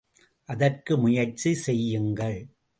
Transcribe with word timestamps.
அதற்கு 0.49 0.97
முயற்சி 0.97 1.53
செய்யுங்கள்! 1.65 2.39